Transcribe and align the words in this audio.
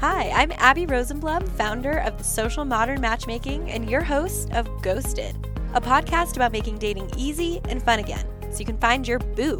Hi, 0.00 0.28
I'm 0.28 0.52
Abby 0.56 0.84
Rosenblum, 0.84 1.48
founder 1.56 2.00
of 2.00 2.18
the 2.18 2.22
Social 2.22 2.66
Modern 2.66 3.00
Matchmaking 3.00 3.70
and 3.70 3.88
your 3.88 4.02
host 4.02 4.52
of 4.52 4.68
Ghosted, 4.82 5.34
a 5.72 5.80
podcast 5.80 6.36
about 6.36 6.52
making 6.52 6.76
dating 6.76 7.10
easy 7.16 7.62
and 7.66 7.82
fun 7.82 7.98
again 8.00 8.26
so 8.50 8.58
you 8.58 8.66
can 8.66 8.76
find 8.76 9.08
your 9.08 9.20
boo. 9.20 9.58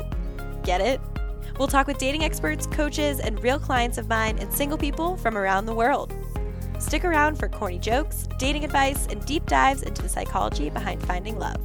Get 0.62 0.83
it? 0.83 1.01
We'll 1.59 1.69
talk 1.69 1.87
with 1.87 1.96
dating 1.96 2.22
experts, 2.22 2.67
coaches, 2.67 3.19
and 3.19 3.43
real 3.43 3.59
clients 3.59 3.96
of 3.96 4.09
mine 4.11 4.38
and 4.38 4.53
single 4.53 4.77
people 4.77 5.16
from 5.16 5.38
around 5.38 5.64
the 5.64 5.75
world. 5.75 6.12
Stick 6.79 7.07
around 7.07 7.39
for 7.39 7.48
corny 7.48 7.79
jokes, 7.79 8.29
dating 8.39 8.62
advice, 8.62 9.07
and 9.07 9.25
deep 9.25 9.46
dives 9.46 9.84
into 9.84 10.03
the 10.03 10.09
psychology 10.09 10.68
behind 10.68 11.03
finding 11.05 11.39
love. 11.39 11.57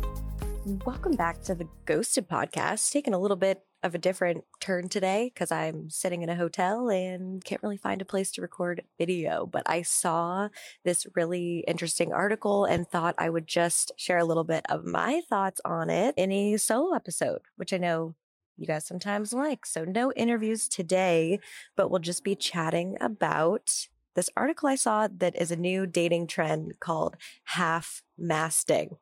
Welcome 0.85 1.17
back 1.17 1.41
to 1.41 1.55
the 1.55 1.67
Ghosted 1.85 2.29
podcast. 2.29 2.89
Taking 2.89 3.13
a 3.13 3.19
little 3.19 3.35
bit 3.35 3.65
of 3.83 3.95
a 3.95 3.99
different 3.99 4.43
turn 4.59 4.89
today 4.89 5.31
because 5.33 5.51
I'm 5.51 5.89
sitting 5.89 6.21
in 6.21 6.29
a 6.29 6.35
hotel 6.35 6.89
and 6.89 7.43
can't 7.43 7.63
really 7.63 7.77
find 7.77 8.01
a 8.01 8.05
place 8.05 8.31
to 8.31 8.41
record 8.41 8.83
video. 8.97 9.45
But 9.45 9.63
I 9.65 9.81
saw 9.81 10.49
this 10.83 11.07
really 11.15 11.63
interesting 11.67 12.13
article 12.13 12.65
and 12.65 12.87
thought 12.87 13.15
I 13.17 13.29
would 13.29 13.47
just 13.47 13.91
share 13.97 14.19
a 14.19 14.25
little 14.25 14.43
bit 14.43 14.65
of 14.69 14.85
my 14.85 15.21
thoughts 15.29 15.61
on 15.65 15.89
it 15.89 16.13
in 16.17 16.31
a 16.31 16.57
solo 16.57 16.93
episode, 16.95 17.41
which 17.55 17.73
I 17.73 17.77
know 17.77 18.15
you 18.57 18.67
guys 18.67 18.85
sometimes 18.85 19.33
like. 19.33 19.65
So, 19.65 19.83
no 19.83 20.11
interviews 20.13 20.67
today, 20.67 21.39
but 21.75 21.89
we'll 21.89 21.99
just 21.99 22.23
be 22.23 22.35
chatting 22.35 22.97
about 23.01 23.87
this 24.15 24.29
article 24.35 24.67
I 24.67 24.75
saw 24.75 25.07
that 25.17 25.35
is 25.35 25.51
a 25.51 25.55
new 25.55 25.87
dating 25.87 26.27
trend 26.27 26.79
called 26.79 27.15
half 27.45 28.03
masting 28.17 28.97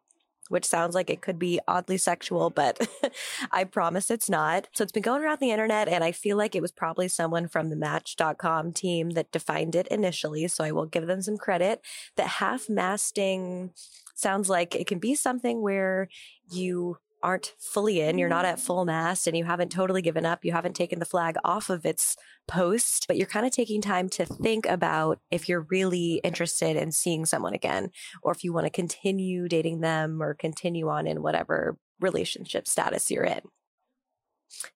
which 0.49 0.65
sounds 0.65 0.93
like 0.93 1.09
it 1.09 1.21
could 1.21 1.39
be 1.39 1.59
oddly 1.67 1.97
sexual, 1.97 2.49
but 2.49 2.87
I 3.51 3.63
promise 3.63 4.11
it's 4.11 4.29
not. 4.29 4.67
So 4.73 4.83
it's 4.83 4.91
been 4.91 5.03
going 5.03 5.23
around 5.23 5.39
the 5.39 5.51
internet, 5.51 5.87
and 5.87 6.03
I 6.03 6.11
feel 6.11 6.37
like 6.37 6.55
it 6.55 6.61
was 6.61 6.71
probably 6.71 7.07
someone 7.07 7.47
from 7.47 7.69
the 7.69 7.75
Match.com 7.75 8.73
team 8.73 9.11
that 9.11 9.31
defined 9.31 9.75
it 9.75 9.87
initially. 9.87 10.47
So 10.47 10.63
I 10.63 10.71
will 10.71 10.85
give 10.85 11.07
them 11.07 11.21
some 11.21 11.37
credit. 11.37 11.81
That 12.17 12.27
half 12.27 12.69
masting 12.69 13.71
sounds 14.15 14.49
like 14.49 14.75
it 14.75 14.87
can 14.87 14.99
be 14.99 15.15
something 15.15 15.61
where 15.61 16.09
you 16.51 16.97
aren't 17.21 17.53
fully 17.57 18.01
in, 18.01 18.17
you're 18.17 18.29
not 18.29 18.45
mm. 18.45 18.49
at 18.49 18.59
full 18.59 18.85
mast 18.85 19.27
and 19.27 19.35
you 19.35 19.43
haven't 19.43 19.71
totally 19.71 20.01
given 20.01 20.25
up, 20.25 20.45
you 20.45 20.51
haven't 20.51 20.75
taken 20.75 20.99
the 20.99 21.05
flag 21.05 21.35
off 21.43 21.69
of 21.69 21.85
its 21.85 22.15
post, 22.47 23.07
but 23.07 23.17
you're 23.17 23.27
kind 23.27 23.45
of 23.45 23.51
taking 23.51 23.81
time 23.81 24.09
to 24.09 24.25
think 24.25 24.65
about 24.65 25.19
if 25.31 25.49
you're 25.49 25.67
really 25.69 26.21
interested 26.23 26.75
in 26.75 26.91
seeing 26.91 27.25
someone 27.25 27.53
again, 27.53 27.91
or 28.21 28.31
if 28.31 28.43
you 28.43 28.53
want 28.53 28.65
to 28.65 28.71
continue 28.71 29.47
dating 29.47 29.81
them 29.81 30.21
or 30.21 30.33
continue 30.33 30.89
on 30.89 31.07
in 31.07 31.21
whatever 31.21 31.77
relationship 31.99 32.67
status 32.67 33.11
you're 33.11 33.23
in. 33.23 33.41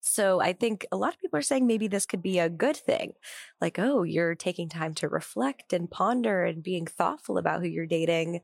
So 0.02 0.40
I 0.40 0.54
think 0.54 0.86
a 0.92 0.98
lot 0.98 1.14
of 1.14 1.20
people 1.20 1.40
are 1.40 1.44
saying 1.44 1.66
maybe 1.66 1.88
this 1.88 2.06
could 2.06 2.22
be 2.22 2.40
a 2.40 2.50
good 2.50 2.78
thing. 2.78 3.14
Like, 3.60 3.80
oh, 3.80 4.04
you're 4.04 4.36
taking 4.36 4.70
time 4.70 4.94
to 4.96 5.10
reflect 5.10 5.74
and 5.74 5.90
ponder 5.90 6.44
and 6.44 6.62
being 6.62 6.86
thoughtful 6.86 7.38
about 7.38 7.62
who 7.62 7.68
you're 7.68 7.88
dating 7.88 8.42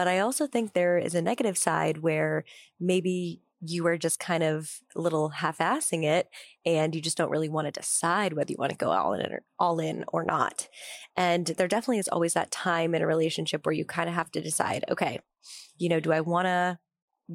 but 0.00 0.08
I 0.08 0.20
also 0.20 0.46
think 0.46 0.72
there 0.72 0.96
is 0.96 1.14
a 1.14 1.20
negative 1.20 1.58
side 1.58 1.98
where 1.98 2.46
maybe 2.80 3.42
you 3.60 3.86
are 3.86 3.98
just 3.98 4.18
kind 4.18 4.42
of 4.42 4.80
a 4.96 5.00
little 5.02 5.28
half-assing 5.28 6.04
it 6.04 6.30
and 6.64 6.94
you 6.94 7.02
just 7.02 7.18
don't 7.18 7.30
really 7.30 7.50
want 7.50 7.66
to 7.66 7.70
decide 7.70 8.32
whether 8.32 8.50
you 8.50 8.56
want 8.58 8.70
to 8.70 8.78
go 8.78 8.92
all 8.92 9.12
in 9.12 9.30
or 9.30 9.42
all 9.58 9.78
in 9.78 10.06
or 10.08 10.24
not. 10.24 10.70
And 11.18 11.48
there 11.48 11.68
definitely 11.68 11.98
is 11.98 12.08
always 12.08 12.32
that 12.32 12.50
time 12.50 12.94
in 12.94 13.02
a 13.02 13.06
relationship 13.06 13.66
where 13.66 13.74
you 13.74 13.84
kind 13.84 14.08
of 14.08 14.14
have 14.14 14.30
to 14.30 14.40
decide, 14.40 14.86
okay, 14.90 15.20
you 15.76 15.90
know, 15.90 16.00
do 16.00 16.12
I 16.12 16.22
want 16.22 16.46
to 16.46 16.78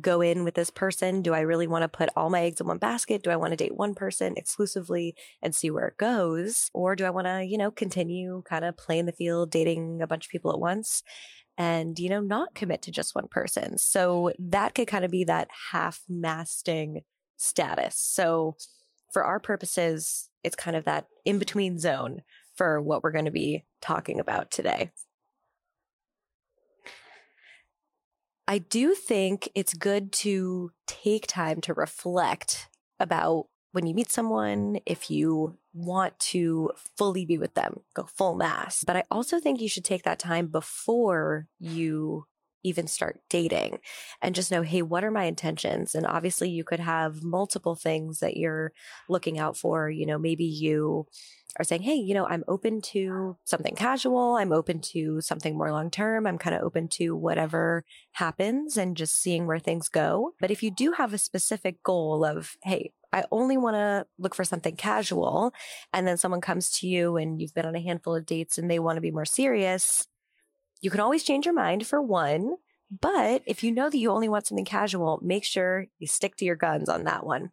go 0.01 0.21
in 0.21 0.43
with 0.43 0.55
this 0.55 0.71
person? 0.71 1.21
Do 1.21 1.35
I 1.35 1.41
really 1.41 1.67
want 1.67 1.83
to 1.83 1.87
put 1.87 2.09
all 2.15 2.31
my 2.31 2.45
eggs 2.45 2.59
in 2.59 2.65
one 2.65 2.79
basket? 2.79 3.21
Do 3.21 3.29
I 3.29 3.35
want 3.35 3.51
to 3.51 3.57
date 3.57 3.77
one 3.77 3.93
person 3.93 4.33
exclusively 4.37 5.13
and 5.39 5.53
see 5.53 5.69
where 5.69 5.89
it 5.89 5.97
goes? 5.97 6.71
Or 6.73 6.95
do 6.95 7.05
I 7.05 7.11
want 7.11 7.27
to, 7.27 7.45
you 7.45 7.59
know, 7.59 7.69
continue 7.69 8.41
kind 8.49 8.65
of 8.65 8.75
playing 8.75 9.05
the 9.05 9.11
field, 9.11 9.51
dating 9.51 10.01
a 10.01 10.07
bunch 10.07 10.25
of 10.25 10.31
people 10.31 10.51
at 10.51 10.59
once? 10.59 11.03
And, 11.57 11.97
you 11.99 12.09
know, 12.09 12.21
not 12.21 12.53
commit 12.53 12.81
to 12.83 12.91
just 12.91 13.15
one 13.15 13.27
person. 13.27 13.77
So 13.77 14.31
that 14.39 14.75
could 14.75 14.87
kind 14.87 15.05
of 15.05 15.11
be 15.11 15.23
that 15.25 15.49
half 15.71 16.01
masting 16.09 17.01
status. 17.37 17.97
So 17.97 18.55
for 19.13 19.23
our 19.23 19.39
purposes, 19.39 20.29
it's 20.43 20.55
kind 20.55 20.75
of 20.75 20.85
that 20.85 21.07
in 21.23 21.39
between 21.39 21.79
zone 21.79 22.21
for 22.55 22.81
what 22.81 23.03
we're 23.03 23.11
going 23.11 23.25
to 23.25 23.31
be 23.31 23.65
talking 23.81 24.19
about 24.19 24.51
today. 24.51 24.91
I 28.47 28.59
do 28.59 28.93
think 28.93 29.49
it's 29.55 29.73
good 29.73 30.11
to 30.13 30.71
take 30.85 31.25
time 31.25 31.61
to 31.61 31.73
reflect 31.73 32.69
about 32.99 33.47
when 33.75 33.85
you 33.85 33.93
meet 33.93 34.09
someone, 34.09 34.79
if 34.85 35.11
you 35.11 35.57
want 35.73 36.17
to 36.17 36.71
fully 36.97 37.25
be 37.25 37.37
with 37.37 37.55
them, 37.55 37.81
go 37.93 38.03
full 38.03 38.33
mass. 38.33 38.85
But 38.87 38.95
I 38.95 39.03
also 39.11 39.37
think 39.37 39.59
you 39.59 39.67
should 39.67 39.83
take 39.83 40.03
that 40.03 40.17
time 40.17 40.47
before 40.47 41.47
you 41.59 42.25
even 42.63 42.87
start 42.87 43.19
dating 43.29 43.79
and 44.21 44.33
just 44.33 44.49
know, 44.49 44.61
hey, 44.61 44.81
what 44.81 45.03
are 45.03 45.11
my 45.11 45.25
intentions? 45.25 45.93
And 45.93 46.07
obviously, 46.07 46.49
you 46.49 46.63
could 46.63 46.79
have 46.79 47.21
multiple 47.21 47.75
things 47.75 48.19
that 48.21 48.37
you're 48.37 48.71
looking 49.09 49.37
out 49.37 49.57
for. 49.57 49.89
You 49.89 50.05
know, 50.05 50.17
maybe 50.17 50.45
you 50.45 51.05
are 51.59 51.65
saying, 51.65 51.81
hey, 51.81 51.95
you 51.95 52.13
know, 52.13 52.25
I'm 52.25 52.45
open 52.47 52.81
to 52.81 53.35
something 53.43 53.75
casual. 53.75 54.35
I'm 54.35 54.53
open 54.53 54.79
to 54.93 55.19
something 55.19 55.57
more 55.57 55.71
long 55.71 55.91
term. 55.91 56.25
I'm 56.25 56.37
kind 56.37 56.55
of 56.55 56.63
open 56.63 56.87
to 56.93 57.13
whatever 57.13 57.83
happens 58.13 58.77
and 58.77 58.95
just 58.95 59.21
seeing 59.21 59.45
where 59.47 59.59
things 59.59 59.89
go. 59.89 60.31
But 60.39 60.49
if 60.49 60.63
you 60.63 60.71
do 60.71 60.93
have 60.93 61.13
a 61.13 61.17
specific 61.17 61.83
goal 61.83 62.23
of, 62.23 62.55
hey, 62.63 62.93
I 63.15 63.23
only 63.31 63.55
want 63.55 63.75
to 63.75 64.05
look 64.19 64.35
for 64.35 64.43
something 64.43 64.75
casual. 64.75 65.53
And 65.93 66.05
then 66.05 66.17
someone 66.17 66.41
comes 66.41 66.69
to 66.79 66.87
you 66.87 67.15
and 67.15 67.39
you've 67.41 67.53
been 67.53 67.65
on 67.65 67.75
a 67.75 67.81
handful 67.81 68.13
of 68.13 68.25
dates 68.25 68.57
and 68.57 68.69
they 68.69 68.77
want 68.77 68.97
to 68.97 69.01
be 69.01 69.09
more 69.09 69.23
serious. 69.23 70.05
You 70.81 70.91
can 70.91 70.99
always 70.99 71.23
change 71.23 71.45
your 71.45 71.55
mind 71.55 71.87
for 71.87 72.01
one. 72.01 72.55
But 73.01 73.41
if 73.45 73.63
you 73.63 73.71
know 73.71 73.89
that 73.89 73.97
you 73.97 74.11
only 74.11 74.27
want 74.27 74.45
something 74.45 74.65
casual, 74.65 75.19
make 75.23 75.45
sure 75.45 75.87
you 75.97 76.07
stick 76.07 76.35
to 76.37 76.45
your 76.45 76.57
guns 76.57 76.89
on 76.89 77.05
that 77.05 77.25
one. 77.25 77.51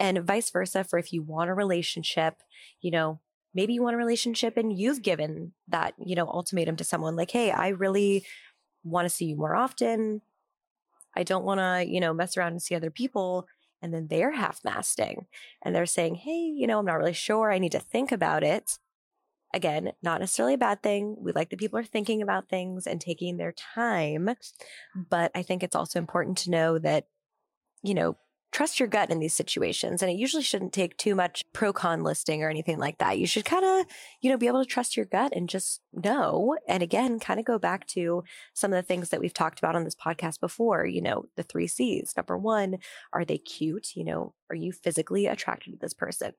And 0.00 0.26
vice 0.26 0.50
versa 0.50 0.82
for 0.82 0.98
if 0.98 1.12
you 1.12 1.22
want 1.22 1.48
a 1.48 1.54
relationship, 1.54 2.42
you 2.80 2.90
know, 2.90 3.20
maybe 3.54 3.72
you 3.72 3.82
want 3.82 3.94
a 3.94 3.98
relationship 3.98 4.56
and 4.56 4.76
you've 4.76 5.00
given 5.00 5.52
that, 5.68 5.94
you 6.04 6.16
know, 6.16 6.26
ultimatum 6.26 6.74
to 6.76 6.84
someone 6.84 7.14
like, 7.14 7.30
hey, 7.30 7.52
I 7.52 7.68
really 7.68 8.26
want 8.82 9.06
to 9.06 9.14
see 9.14 9.26
you 9.26 9.36
more 9.36 9.54
often. 9.54 10.22
I 11.16 11.22
don't 11.22 11.44
want 11.44 11.60
to, 11.60 11.88
you 11.88 12.00
know, 12.00 12.12
mess 12.12 12.36
around 12.36 12.52
and 12.52 12.62
see 12.62 12.74
other 12.74 12.90
people 12.90 13.46
and 13.84 13.92
then 13.92 14.06
they're 14.08 14.32
half 14.32 14.60
masting 14.64 15.26
and 15.62 15.74
they're 15.74 15.84
saying, 15.84 16.14
Hey, 16.14 16.50
you 16.56 16.66
know, 16.66 16.78
I'm 16.78 16.86
not 16.86 16.96
really 16.96 17.12
sure. 17.12 17.52
I 17.52 17.58
need 17.58 17.72
to 17.72 17.78
think 17.78 18.12
about 18.12 18.42
it. 18.42 18.78
Again, 19.52 19.92
not 20.02 20.20
necessarily 20.20 20.54
a 20.54 20.58
bad 20.58 20.82
thing. 20.82 21.16
We 21.20 21.32
like 21.32 21.50
that 21.50 21.58
people 21.58 21.78
are 21.78 21.84
thinking 21.84 22.22
about 22.22 22.48
things 22.48 22.86
and 22.86 22.98
taking 22.98 23.36
their 23.36 23.52
time. 23.52 24.30
But 25.10 25.32
I 25.34 25.42
think 25.42 25.62
it's 25.62 25.76
also 25.76 25.98
important 25.98 26.38
to 26.38 26.50
know 26.50 26.78
that, 26.78 27.04
you 27.82 27.92
know, 27.92 28.16
trust 28.54 28.78
your 28.78 28.88
gut 28.88 29.10
in 29.10 29.18
these 29.18 29.34
situations. 29.34 30.00
And 30.00 30.10
it 30.10 30.16
usually 30.16 30.44
shouldn't 30.44 30.72
take 30.72 30.96
too 30.96 31.16
much 31.16 31.42
pro 31.52 31.72
con 31.72 32.04
listing 32.04 32.42
or 32.42 32.48
anything 32.48 32.78
like 32.78 32.98
that. 32.98 33.18
You 33.18 33.26
should 33.26 33.44
kind 33.44 33.64
of, 33.64 33.86
you 34.20 34.30
know, 34.30 34.38
be 34.38 34.46
able 34.46 34.62
to 34.62 34.70
trust 34.70 34.96
your 34.96 35.06
gut 35.06 35.32
and 35.34 35.48
just 35.48 35.80
know. 35.92 36.56
And 36.68 36.80
again, 36.80 37.18
kind 37.18 37.40
of 37.40 37.46
go 37.46 37.58
back 37.58 37.84
to 37.88 38.22
some 38.54 38.72
of 38.72 38.76
the 38.76 38.86
things 38.86 39.08
that 39.08 39.20
we've 39.20 39.34
talked 39.34 39.58
about 39.58 39.74
on 39.74 39.82
this 39.82 39.96
podcast 39.96 40.38
before, 40.38 40.86
you 40.86 41.02
know, 41.02 41.24
the 41.36 41.42
three 41.42 41.66
C's. 41.66 42.14
Number 42.16 42.38
one, 42.38 42.78
are 43.12 43.24
they 43.24 43.38
cute? 43.38 43.96
You 43.96 44.04
know, 44.04 44.34
are 44.48 44.56
you 44.56 44.70
physically 44.70 45.26
attracted 45.26 45.72
to 45.72 45.78
this 45.80 45.92
person? 45.92 46.32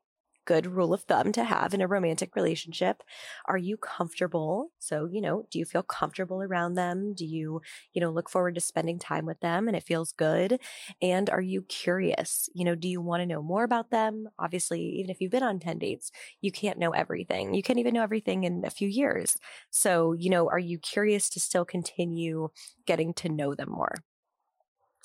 Good 0.46 0.66
rule 0.68 0.94
of 0.94 1.04
thumb 1.04 1.32
to 1.34 1.44
have 1.44 1.74
in 1.74 1.82
a 1.82 1.88
romantic 1.88 2.36
relationship. 2.36 3.04
Are 3.46 3.58
you 3.58 3.78
comfortable? 3.78 4.72
So, 4.80 5.06
you 5.12 5.22
know, 5.22 5.48
do 5.52 5.60
you 5.60 5.66
feel 5.66 5.84
comfortable 5.84 6.42
around 6.42 6.76
them? 6.76 7.14
Do 7.14 7.26
you, 7.26 7.62
you 7.94 8.02
know, 8.02 8.10
look 8.12 8.30
forward 8.30 8.56
to 8.56 8.62
spending 8.62 9.00
time 9.00 9.26
with 9.26 9.40
them 9.40 9.68
and 9.68 9.76
it 9.76 9.84
feels 9.84 10.12
good? 10.12 10.60
And 11.02 11.30
are 11.30 11.42
you 11.42 11.64
curious? 11.64 12.50
You 12.54 12.66
know, 12.66 12.76
do 12.76 12.88
you 12.88 13.02
want 13.02 13.22
to 13.22 13.26
know 13.26 13.42
more 13.42 13.64
about 13.64 13.90
them? 13.92 14.28
Obviously, 14.40 14.82
even 14.82 15.10
if 15.10 15.22
you've 15.22 15.32
been 15.32 15.44
on 15.44 15.60
10 15.60 15.80
dates, 15.80 16.12
you 16.42 16.52
can't 16.52 16.80
know 16.80 16.92
everything. 16.92 17.54
You 17.54 17.64
can't 17.64 17.80
even 17.80 17.94
know 17.94 18.04
everything 18.04 18.44
in 18.44 18.64
a 18.66 18.70
few 18.70 18.88
years. 18.88 19.38
So, 19.72 20.14
you 20.14 20.30
know, 20.30 20.50
are 20.50 20.60
you 20.60 20.80
curious 20.80 21.30
to 21.32 21.40
still 21.40 21.66
continue 21.66 22.50
getting 22.86 23.14
to 23.16 23.30
know 23.30 23.56
them 23.56 23.70
more? 23.70 23.96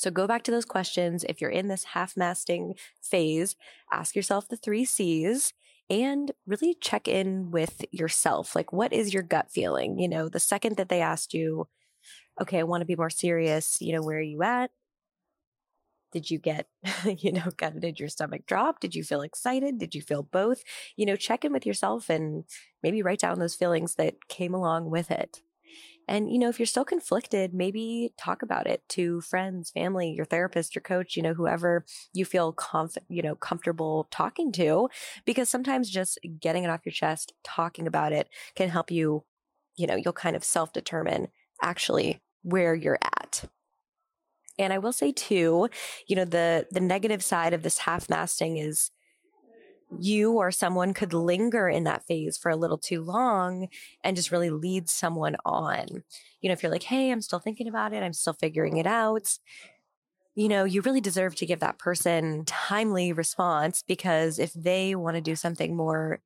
So 0.00 0.10
go 0.10 0.26
back 0.26 0.44
to 0.44 0.50
those 0.50 0.64
questions. 0.64 1.26
If 1.28 1.42
you're 1.42 1.50
in 1.50 1.68
this 1.68 1.84
half 1.84 2.16
masting 2.16 2.74
phase, 3.02 3.54
ask 3.92 4.16
yourself 4.16 4.48
the 4.48 4.56
three 4.56 4.86
C's 4.86 5.52
and 5.90 6.32
really 6.46 6.74
check 6.80 7.06
in 7.06 7.50
with 7.50 7.84
yourself. 7.90 8.56
Like, 8.56 8.72
what 8.72 8.94
is 8.94 9.12
your 9.12 9.22
gut 9.22 9.50
feeling? 9.50 9.98
You 9.98 10.08
know, 10.08 10.30
the 10.30 10.40
second 10.40 10.78
that 10.78 10.88
they 10.88 11.02
asked 11.02 11.34
you, 11.34 11.68
okay, 12.40 12.60
I 12.60 12.62
want 12.62 12.80
to 12.80 12.86
be 12.86 12.96
more 12.96 13.10
serious, 13.10 13.76
you 13.82 13.92
know, 13.92 14.00
where 14.00 14.16
are 14.16 14.22
you 14.22 14.42
at? 14.42 14.70
Did 16.12 16.30
you 16.30 16.38
get, 16.38 16.68
you 17.18 17.32
know, 17.32 17.50
kind 17.58 17.76
of 17.76 17.82
did 17.82 18.00
your 18.00 18.08
stomach 18.08 18.46
drop? 18.46 18.80
Did 18.80 18.94
you 18.94 19.04
feel 19.04 19.20
excited? 19.20 19.78
Did 19.78 19.94
you 19.94 20.00
feel 20.00 20.22
both? 20.22 20.62
You 20.96 21.04
know, 21.04 21.16
check 21.16 21.44
in 21.44 21.52
with 21.52 21.66
yourself 21.66 22.08
and 22.08 22.44
maybe 22.82 23.02
write 23.02 23.20
down 23.20 23.38
those 23.38 23.54
feelings 23.54 23.96
that 23.96 24.28
came 24.28 24.54
along 24.54 24.88
with 24.88 25.10
it. 25.10 25.42
And, 26.08 26.30
you 26.32 26.38
know, 26.38 26.48
if 26.48 26.58
you're 26.58 26.66
still 26.66 26.84
conflicted, 26.84 27.54
maybe 27.54 28.12
talk 28.18 28.42
about 28.42 28.66
it 28.66 28.82
to 28.90 29.20
friends, 29.20 29.70
family, 29.70 30.10
your 30.10 30.24
therapist, 30.24 30.74
your 30.74 30.82
coach, 30.82 31.16
you 31.16 31.22
know, 31.22 31.34
whoever 31.34 31.84
you 32.12 32.24
feel 32.24 32.52
conf- 32.52 32.98
you 33.08 33.22
know, 33.22 33.36
comfortable 33.36 34.08
talking 34.10 34.50
to, 34.52 34.88
because 35.24 35.48
sometimes 35.48 35.88
just 35.88 36.18
getting 36.40 36.64
it 36.64 36.70
off 36.70 36.84
your 36.84 36.92
chest, 36.92 37.32
talking 37.44 37.86
about 37.86 38.12
it 38.12 38.28
can 38.56 38.68
help 38.68 38.90
you, 38.90 39.24
you 39.76 39.86
know, 39.86 39.94
you'll 39.94 40.12
kind 40.12 40.34
of 40.36 40.44
self 40.44 40.72
determine 40.72 41.28
actually 41.62 42.20
where 42.42 42.74
you're 42.74 42.98
at. 43.02 43.44
And 44.58 44.72
I 44.72 44.78
will 44.78 44.92
say 44.92 45.12
too, 45.12 45.68
you 46.06 46.16
know, 46.16 46.24
the 46.24 46.66
the 46.70 46.80
negative 46.80 47.22
side 47.24 47.54
of 47.54 47.62
this 47.62 47.78
half 47.78 48.08
masting 48.10 48.58
is 48.58 48.90
you 49.98 50.32
or 50.32 50.50
someone 50.50 50.94
could 50.94 51.12
linger 51.12 51.68
in 51.68 51.84
that 51.84 52.04
phase 52.06 52.38
for 52.38 52.50
a 52.50 52.56
little 52.56 52.78
too 52.78 53.02
long 53.02 53.68
and 54.04 54.16
just 54.16 54.30
really 54.30 54.50
lead 54.50 54.88
someone 54.88 55.36
on. 55.44 56.04
You 56.40 56.48
know, 56.48 56.52
if 56.52 56.62
you're 56.62 56.72
like, 56.72 56.84
hey, 56.84 57.10
I'm 57.10 57.20
still 57.20 57.38
thinking 57.38 57.68
about 57.68 57.92
it, 57.92 58.02
I'm 58.02 58.12
still 58.12 58.32
figuring 58.32 58.76
it 58.76 58.86
out, 58.86 59.38
you 60.34 60.48
know, 60.48 60.64
you 60.64 60.80
really 60.82 61.00
deserve 61.00 61.34
to 61.36 61.46
give 61.46 61.60
that 61.60 61.78
person 61.78 62.44
timely 62.46 63.12
response 63.12 63.82
because 63.86 64.38
if 64.38 64.52
they 64.54 64.94
want 64.94 65.16
to 65.16 65.20
do 65.20 65.34
something 65.34 65.76
more 65.76 66.20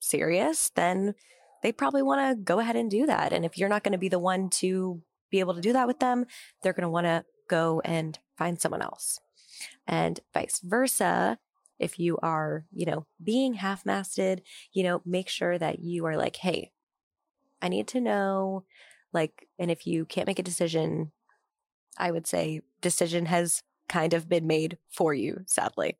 serious, 0.00 0.70
then 0.74 1.14
they 1.62 1.72
probably 1.72 2.02
want 2.02 2.20
to 2.38 2.42
go 2.42 2.58
ahead 2.58 2.76
and 2.76 2.90
do 2.90 3.06
that. 3.06 3.32
And 3.32 3.44
if 3.44 3.58
you're 3.58 3.68
not 3.68 3.84
going 3.84 3.92
to 3.92 3.98
be 3.98 4.08
the 4.08 4.18
one 4.18 4.48
to 4.50 5.02
be 5.30 5.40
able 5.40 5.54
to 5.54 5.60
do 5.60 5.74
that 5.74 5.86
with 5.86 5.98
them, 5.98 6.26
they're 6.62 6.72
going 6.72 6.82
to 6.82 6.88
want 6.88 7.06
to 7.06 7.24
go 7.48 7.80
and 7.84 8.18
find 8.36 8.60
someone 8.60 8.82
else. 8.82 9.20
And 9.86 10.18
vice 10.32 10.60
versa, 10.64 11.38
if 11.80 11.98
you 11.98 12.18
are, 12.22 12.66
you 12.70 12.86
know, 12.86 13.06
being 13.22 13.54
half 13.54 13.84
masted, 13.84 14.42
you 14.72 14.82
know, 14.84 15.02
make 15.04 15.28
sure 15.28 15.58
that 15.58 15.80
you 15.80 16.06
are 16.06 16.16
like, 16.16 16.36
hey, 16.36 16.70
I 17.60 17.68
need 17.68 17.88
to 17.88 18.00
know, 18.00 18.64
like, 19.12 19.48
and 19.58 19.70
if 19.70 19.86
you 19.86 20.04
can't 20.04 20.26
make 20.26 20.38
a 20.38 20.44
decision, 20.44 21.10
I 21.98 22.10
would 22.10 22.26
say 22.26 22.60
decision 22.80 23.26
has 23.26 23.62
kind 23.88 24.14
of 24.14 24.28
been 24.28 24.46
made 24.46 24.78
for 24.90 25.12
you, 25.12 25.42
sadly. 25.46 25.96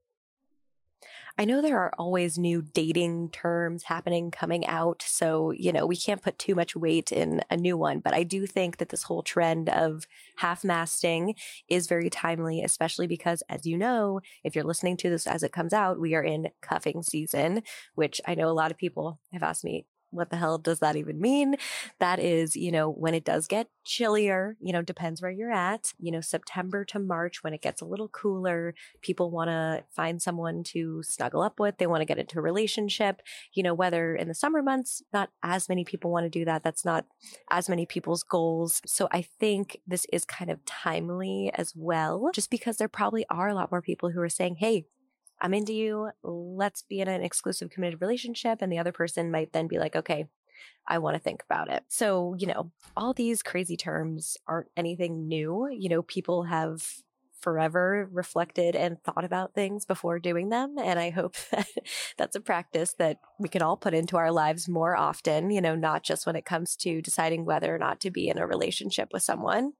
I 1.39 1.45
know 1.45 1.63
there 1.63 1.79
are 1.79 1.93
always 1.99 2.39
new 2.39 2.63
dating 2.63 3.31
terms 3.31 3.85
happening, 3.85 4.31
coming 4.31 4.67
out. 4.67 5.03
So, 5.07 5.53
you 5.53 5.73
know, 5.73 5.87
we 5.87 5.97
can't 5.97 6.23
put 6.23 6.39
too 6.39 6.55
much 6.55 6.77
weight 6.77 7.13
in 7.13 7.43
a 7.51 7.57
new 7.57 7.77
one, 7.77 8.01
but 8.01 8.15
I 8.15 8.25
do 8.25 8.47
think 8.47 8.77
that 8.79 8.91
this 8.91 9.05
whole 9.05 9.23
trend 9.23 9.69
of 9.69 10.07
half 10.37 10.65
masting 10.65 11.35
is 11.69 11.87
very 11.87 12.11
timely, 12.11 12.63
especially 12.63 13.07
because, 13.07 13.43
as 13.49 13.67
you 13.67 13.79
know, 13.79 14.21
if 14.45 14.55
you're 14.55 14.65
listening 14.65 14.97
to 14.99 15.11
this 15.11 15.27
as 15.27 15.43
it 15.43 15.53
comes 15.53 15.73
out, 15.73 16.01
we 16.01 16.15
are 16.15 16.23
in 16.23 16.49
cuffing 16.61 17.03
season, 17.03 17.63
which 17.95 18.21
I 18.27 18.35
know 18.35 18.49
a 18.49 18.53
lot 18.53 18.71
of 18.71 18.77
people 18.79 19.19
have 19.33 19.43
asked 19.43 19.65
me, 19.65 19.87
what 20.11 20.31
the 20.31 20.37
hell 20.37 20.59
does 20.59 20.81
that 20.81 20.97
even 20.97 21.21
mean? 21.21 21.57
That 21.99 22.19
is, 22.19 22.57
you 22.57 22.73
know, 22.73 22.91
when 22.91 23.15
it 23.15 23.25
does 23.25 23.47
get 23.47 23.69
chillier, 23.85 24.57
you 24.61 24.73
know, 24.73 24.83
depends 24.83 25.23
where 25.23 25.31
you're 25.31 25.53
at, 25.53 25.93
you 25.99 26.13
know, 26.13 26.21
September 26.21 26.85
to 26.87 26.99
March, 26.99 27.43
when 27.43 27.55
it 27.55 27.63
gets 27.63 27.81
a 27.81 27.87
little 27.87 28.09
cooler, 28.09 28.75
people 29.03 29.31
want 29.31 29.49
to 29.49 29.85
find 29.95 30.21
someone 30.21 30.63
to 30.65 31.03
snuggle 31.03 31.43
up 31.43 31.59
with. 31.59 31.79
They 31.79 31.87
want 31.87 32.01
to 32.01 32.07
get 32.07 32.19
into 32.19 32.39
a 32.39 32.43
relationship, 32.43 33.23
you 33.55 33.63
know, 33.63 33.75
whether 33.75 34.15
in 34.15 34.29
the 34.29 34.35
summer 34.35 34.63
months, 34.63 35.03
not 35.13 35.31
as 35.43 35.69
many 35.69 35.85
people 35.85 36.11
want 36.11 36.25
to 36.25 36.31
do 36.31 36.45
that. 36.45 36.63
That's 36.63 36.85
not 36.85 37.07
as 37.51 37.69
many 37.69 37.87
people's 37.87 38.23
goals. 38.23 38.81
So 38.87 39.09
I 39.13 39.23
think 39.23 39.81
this 39.87 40.07
is 40.13 40.25
kind 40.25 40.51
of 40.51 40.65
timely 40.65 41.51
as 41.55 41.73
well, 41.77 42.31
just 42.35 42.51
because 42.51 42.77
there 42.77 42.89
probably 42.89 43.25
are 43.31 43.49
a 43.49 43.55
lot 43.55 43.71
more 43.71 43.83
people 43.83 44.11
who 44.11 44.21
are 44.21 44.29
saying, 44.29 44.57
Hey, 44.57 44.87
I'm 45.41 45.55
into 45.55 45.73
you. 45.73 46.11
Let's 46.23 46.83
be 46.83 47.01
in 47.01 47.09
an 47.09 47.23
exclusive 47.23 47.71
committed 47.71 48.01
relationship. 48.01 48.59
And 48.61 48.73
the 48.73 48.79
other 48.79 48.93
person 48.93 49.31
might 49.31 49.53
then 49.53 49.67
be 49.67 49.79
like, 49.79 49.97
okay, 49.97 50.27
I 50.87 50.99
want 50.99 51.15
to 51.15 51.23
think 51.23 51.43
about 51.43 51.71
it. 51.71 51.85
So, 51.89 52.35
you 52.39 52.47
know, 52.47 52.73
all 52.97 53.13
these 53.13 53.43
crazy 53.43 53.77
terms 53.77 54.37
aren't 54.47 54.69
anything 54.77 55.29
new. 55.29 55.69
You 55.71 55.89
know, 55.89 56.03
people 56.03 56.45
have 56.45 56.85
forever 57.41 58.09
reflected 58.13 58.77
and 58.77 59.03
thought 59.03 59.25
about 59.25 59.55
things 59.55 59.87
before 59.87 60.19
doing 60.19 60.51
them. 60.51 60.77
And 60.79 60.99
I 60.99 61.11
hope 61.11 61.37
that 61.51 61.67
that's 62.17 62.37
a 62.37 62.41
practice 62.41 62.95
that 62.99 63.19
we 63.39 63.49
can 63.49 63.63
all 63.63 63.77
put 63.77 63.95
into 63.95 64.17
our 64.17 64.31
lives 64.31 64.69
more 64.69 64.97
often, 64.97 65.51
you 65.51 65.61
know, 65.61 65.75
not 65.75 66.03
just 66.03 66.27
when 66.27 66.37
it 66.37 66.45
comes 66.45 66.77
to 66.77 67.01
deciding 67.01 67.45
whether 67.45 67.75
or 67.75 67.79
not 67.79 68.01
to 68.01 68.11
be 68.11 68.29
in 68.29 68.39
a 68.39 68.47
relationship 68.47 69.11
with 69.13 69.23
someone. 69.23 69.73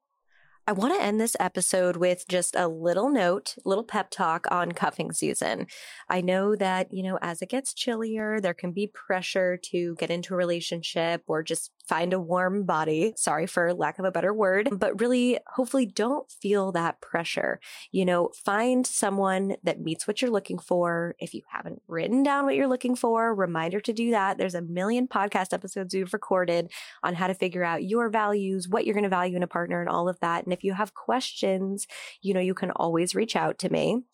I 0.71 0.73
want 0.73 0.95
to 0.95 1.03
end 1.03 1.21
this 1.21 1.35
episode 1.41 1.97
with 1.97 2.29
just 2.29 2.55
a 2.55 2.69
little 2.69 3.11
note, 3.11 3.57
little 3.65 3.83
pep 3.83 4.09
talk 4.09 4.47
on 4.53 4.71
cuffing 4.71 5.11
season. 5.11 5.67
I 6.09 6.21
know 6.21 6.55
that, 6.55 6.93
you 6.93 7.03
know, 7.03 7.19
as 7.21 7.43
it 7.43 7.49
gets 7.49 7.75
chillier, 7.75 8.41
there 8.41 8.55
can 8.55 8.71
be 8.71 8.87
pressure 8.87 9.59
to 9.65 9.97
get 9.97 10.13
into 10.13 10.33
a 10.33 10.37
relationship 10.37 11.25
or 11.27 11.43
just 11.43 11.73
find 11.91 12.13
a 12.13 12.21
warm 12.21 12.63
body. 12.63 13.13
Sorry 13.17 13.49
for 13.49 13.75
lack 13.75 13.99
of 13.99 14.05
a 14.05 14.13
better 14.13 14.33
word, 14.33 14.69
but 14.71 15.01
really, 15.01 15.41
hopefully, 15.49 15.87
don't 15.87 16.31
feel 16.31 16.71
that 16.71 17.01
pressure. 17.01 17.59
You 17.91 18.05
know, 18.05 18.31
find 18.45 18.87
someone 18.87 19.57
that 19.65 19.81
meets 19.81 20.07
what 20.07 20.23
you're 20.23 20.31
looking 20.31 20.61
for. 20.61 21.17
If 21.19 21.35
you 21.35 21.43
haven't 21.51 21.83
written 21.89 22.23
down 22.23 22.45
what 22.45 22.55
you're 22.55 22.69
looking 22.69 22.95
for, 22.95 23.35
reminder 23.35 23.81
to 23.81 23.93
do 23.93 24.13
that. 24.13 24.39
There's 24.39 24.55
a 24.55 24.63
million 24.63 25.09
podcast 25.09 25.53
episodes 25.53 25.93
we've 25.93 26.13
recorded 26.13 26.71
on 27.03 27.15
how 27.15 27.27
to 27.27 27.35
figure 27.35 27.65
out 27.65 27.83
your 27.83 28.09
values, 28.09 28.69
what 28.69 28.87
you're 28.87 28.95
going 28.95 29.03
to 29.03 29.11
value 29.11 29.37
in 29.37 29.43
a 29.43 29.49
partner, 29.49 29.81
and 29.81 29.91
all 29.91 30.09
of 30.09 30.21
that. 30.21 30.45
And 30.45 30.53
if 30.53 30.63
you 30.63 30.75
have 30.75 30.95
questions, 30.95 31.89
you 32.23 32.35
know, 32.35 32.41
you 32.41 32.55
can 32.55 32.71
always 32.71 33.17
reach 33.17 33.35
out 33.35 33.59
to 33.59 33.69
me. 33.69 34.05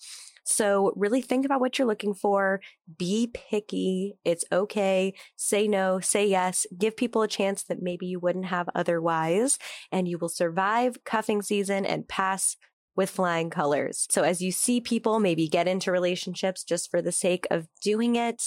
So 0.49 0.93
really 0.95 1.21
think 1.21 1.45
about 1.45 1.61
what 1.61 1.77
you're 1.77 1.89
looking 1.89 2.15
for. 2.15 2.61
Be 2.97 3.33
picky. 3.35 4.17
It's 4.25 4.45
okay. 4.53 5.13
Say 5.35 5.67
no, 5.67 5.99
say 5.99 6.27
yes. 6.27 6.67
Give 6.79 6.97
people 6.97 7.23
a 7.23 7.29
chance 7.29 7.65
that 7.65 7.83
maybe 7.83 8.07
you 8.07 8.21
wouldn't 8.21 8.47
have 8.47 8.69
otherwise, 8.75 9.59
and 9.91 10.07
you 10.07 10.19
will 10.19 10.29
survive 10.29 11.03
cuffing 11.05 11.43
season 11.43 11.85
and 11.85 12.07
pass 12.07 12.57
with 12.95 13.11
flying 13.11 13.51
colors. 13.51 14.07
So 14.09 14.23
as 14.23 14.41
you 14.41 14.53
see 14.53 14.81
people 14.81 15.19
maybe 15.19 15.49
get 15.49 15.67
into 15.67 15.91
relationships 15.91 16.63
just 16.63 16.91
for 16.91 17.03
the 17.03 17.13
sake 17.13 17.47
of 17.51 17.67
doing 17.83 18.15
it, 18.15 18.43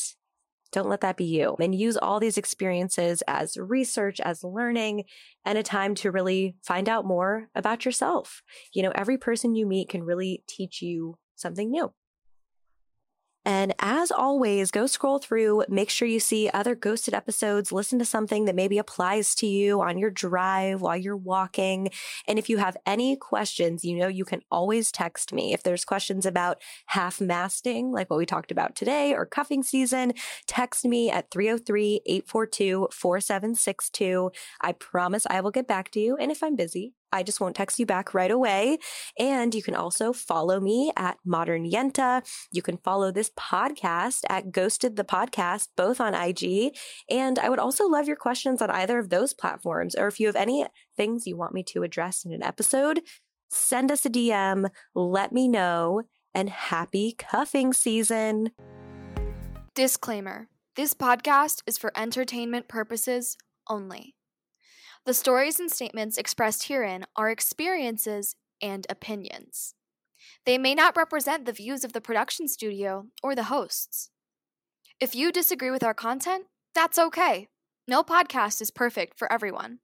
don't 0.71 0.89
let 0.89 1.01
that 1.01 1.17
be 1.17 1.25
you. 1.25 1.57
And 1.59 1.75
use 1.75 1.97
all 1.97 2.19
these 2.19 2.37
experiences 2.37 3.21
as 3.27 3.57
research, 3.57 4.19
as 4.21 4.43
learning, 4.43 5.03
and 5.43 5.57
a 5.57 5.63
time 5.63 5.95
to 5.95 6.11
really 6.11 6.55
find 6.63 6.87
out 6.87 7.05
more 7.05 7.49
about 7.55 7.85
yourself. 7.85 8.41
You 8.73 8.83
know, 8.83 8.91
every 8.95 9.17
person 9.17 9.55
you 9.55 9.65
meet 9.65 9.89
can 9.89 10.03
really 10.03 10.43
teach 10.47 10.81
you 10.81 11.17
something 11.39 11.71
new. 11.71 11.93
And 13.45 13.73
as 13.79 14.11
always, 14.11 14.69
go 14.69 14.85
scroll 14.85 15.17
through, 15.17 15.63
make 15.69 15.89
sure 15.89 16.07
you 16.07 16.19
see 16.19 16.49
other 16.53 16.75
ghosted 16.75 17.13
episodes, 17.13 17.71
listen 17.71 17.97
to 17.97 18.05
something 18.05 18.45
that 18.45 18.55
maybe 18.55 18.77
applies 18.77 19.33
to 19.35 19.47
you 19.47 19.81
on 19.81 19.97
your 19.97 20.11
drive 20.11 20.81
while 20.81 20.97
you're 20.97 21.15
walking. 21.15 21.89
And 22.27 22.37
if 22.37 22.49
you 22.49 22.57
have 22.57 22.75
any 22.85 23.15
questions, 23.15 23.85
you 23.85 23.97
know, 23.97 24.07
you 24.07 24.25
can 24.25 24.41
always 24.51 24.91
text 24.91 25.31
me. 25.31 25.53
If 25.53 25.63
there's 25.63 25.85
questions 25.85 26.25
about 26.25 26.61
half 26.87 27.21
masting, 27.21 27.91
like 27.91 28.09
what 28.09 28.19
we 28.19 28.25
talked 28.25 28.51
about 28.51 28.75
today, 28.75 29.15
or 29.15 29.25
cuffing 29.25 29.63
season, 29.63 30.13
text 30.45 30.83
me 30.83 31.09
at 31.09 31.31
303 31.31 32.01
842 32.05 32.89
4762. 32.91 34.31
I 34.61 34.73
promise 34.73 35.25
I 35.29 35.39
will 35.41 35.51
get 35.51 35.67
back 35.67 35.91
to 35.91 35.99
you. 35.99 36.17
And 36.17 36.29
if 36.29 36.43
I'm 36.43 36.55
busy, 36.55 36.93
I 37.11 37.23
just 37.23 37.39
won't 37.39 37.55
text 37.55 37.79
you 37.79 37.85
back 37.85 38.13
right 38.13 38.31
away. 38.31 38.77
And 39.17 39.53
you 39.53 39.63
can 39.63 39.75
also 39.75 40.13
follow 40.13 40.59
me 40.59 40.91
at 40.95 41.17
Modern 41.25 41.69
Yenta. 41.69 42.23
You 42.51 42.61
can 42.61 42.77
follow 42.77 43.11
this 43.11 43.31
podcast 43.31 44.21
at 44.29 44.51
Ghosted 44.51 44.95
the 44.95 45.03
Podcast, 45.03 45.69
both 45.75 45.99
on 45.99 46.13
IG. 46.13 46.75
And 47.09 47.39
I 47.39 47.49
would 47.49 47.59
also 47.59 47.87
love 47.87 48.07
your 48.07 48.15
questions 48.15 48.61
on 48.61 48.69
either 48.69 48.99
of 48.99 49.09
those 49.09 49.33
platforms. 49.33 49.95
Or 49.95 50.07
if 50.07 50.19
you 50.19 50.27
have 50.27 50.35
any 50.35 50.65
things 50.95 51.25
you 51.25 51.37
want 51.37 51.53
me 51.53 51.63
to 51.63 51.83
address 51.83 52.25
in 52.25 52.33
an 52.33 52.43
episode, 52.43 53.01
send 53.49 53.91
us 53.91 54.05
a 54.05 54.09
DM, 54.09 54.69
let 54.93 55.31
me 55.31 55.47
know, 55.47 56.03
and 56.33 56.49
happy 56.49 57.15
cuffing 57.17 57.73
season. 57.73 58.51
Disclaimer 59.73 60.49
This 60.75 60.93
podcast 60.93 61.61
is 61.65 61.77
for 61.77 61.91
entertainment 61.95 62.67
purposes 62.67 63.37
only. 63.67 64.15
The 65.05 65.13
stories 65.13 65.59
and 65.59 65.71
statements 65.71 66.17
expressed 66.17 66.67
herein 66.67 67.05
are 67.15 67.29
experiences 67.29 68.35
and 68.61 68.85
opinions. 68.89 69.73
They 70.45 70.57
may 70.57 70.75
not 70.75 70.97
represent 70.97 71.45
the 71.45 71.53
views 71.53 71.83
of 71.83 71.93
the 71.93 72.01
production 72.01 72.47
studio 72.47 73.07
or 73.23 73.35
the 73.35 73.43
hosts. 73.43 74.09
If 74.99 75.15
you 75.15 75.31
disagree 75.31 75.71
with 75.71 75.83
our 75.83 75.93
content, 75.93 76.45
that's 76.75 76.99
okay. 76.99 77.47
No 77.87 78.03
podcast 78.03 78.61
is 78.61 78.71
perfect 78.71 79.17
for 79.17 79.31
everyone. 79.31 79.79